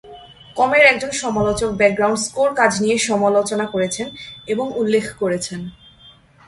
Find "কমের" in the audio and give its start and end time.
0.57-0.83